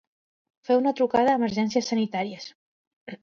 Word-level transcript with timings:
Fer 0.69 0.77
una 0.79 0.93
trucada 0.99 1.35
a 1.37 1.39
Emergències 1.41 1.91
Sanitàries. 1.93 2.51